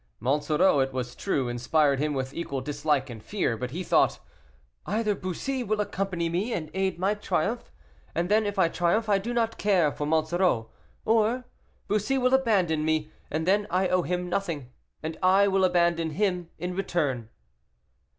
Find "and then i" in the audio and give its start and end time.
13.29-13.89